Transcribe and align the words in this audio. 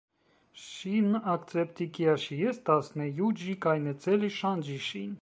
Ŝin 0.61 1.11
akcepti, 1.33 1.87
kia 1.99 2.17
ŝi 2.25 2.39
estas, 2.55 2.93
ne 3.01 3.11
juĝi 3.23 3.57
kaj 3.67 3.79
ne 3.89 3.99
celi 4.07 4.35
ŝanĝi 4.43 4.85
ŝin. 4.91 5.09